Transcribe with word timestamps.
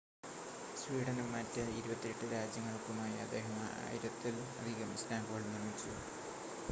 സ്വീഡനും 0.75 1.27
മറ്റ് 1.33 1.63
28 1.73 2.29
രാജ്യങ്ങൾക്കുമായി 2.31 3.15
അദ്ദേഹം 3.25 3.53
1,000-ത്തിൽ 3.67 4.35
അധികം 4.59 4.91
സ്റ്റാമ്പുകൾ 4.97 5.45
നിർമ്മിച്ചു 5.47 5.93